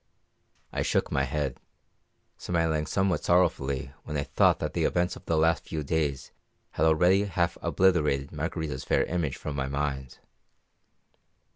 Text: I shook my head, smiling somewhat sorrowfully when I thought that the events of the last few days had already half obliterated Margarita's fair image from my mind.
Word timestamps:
I 0.73 0.81
shook 0.81 1.11
my 1.11 1.25
head, 1.25 1.59
smiling 2.35 2.87
somewhat 2.87 3.23
sorrowfully 3.23 3.93
when 4.03 4.17
I 4.17 4.23
thought 4.23 4.57
that 4.57 4.73
the 4.73 4.83
events 4.83 5.15
of 5.15 5.25
the 5.25 5.37
last 5.37 5.63
few 5.65 5.83
days 5.83 6.31
had 6.71 6.87
already 6.87 7.25
half 7.25 7.55
obliterated 7.61 8.31
Margarita's 8.31 8.83
fair 8.83 9.03
image 9.03 9.37
from 9.37 9.55
my 9.55 9.67
mind. 9.67 10.17